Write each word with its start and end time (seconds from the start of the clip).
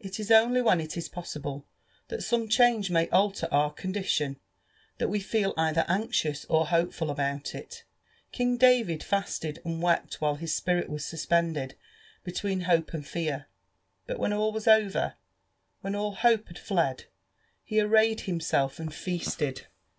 It 0.00 0.20
is 0.20 0.30
only 0.30 0.60
when 0.60 0.82
it 0.82 0.98
is 0.98 1.08
possible 1.08 1.66
that 2.08 2.22
some 2.22 2.46
change 2.46 2.90
may 2.90 3.08
alter 3.08 3.48
our 3.50 3.72
condition 3.72 4.38
that 4.98 5.08
we 5.08 5.18
feel 5.18 5.54
either 5.56 5.86
anxious 5.88 6.44
or 6.50 6.66
hopeful 6.66 7.10
about 7.10 7.54
it. 7.54 7.82
King 8.32 8.58
David 8.58 9.02
fasted 9.02 9.62
and 9.64 9.80
wept 9.80 10.20
while 10.20 10.34
his 10.34 10.52
spirit 10.52 10.90
was 10.90 11.06
suspended 11.06 11.74
between 12.22 12.60
hope 12.68 12.92
and 12.92 13.06
fear; 13.08 13.46
but 14.06 14.18
when 14.18 14.34
all 14.34 14.52
was 14.52 14.68
over— 14.68 15.14
when 15.80 15.94
all 15.94 16.16
hope 16.16 16.48
had 16.48 16.58
fled, 16.58 17.06
ho 17.70 17.76
arrayed 17.78 18.20
himself 18.20 18.78
and 18.78 18.92
feasted. 18.92 19.68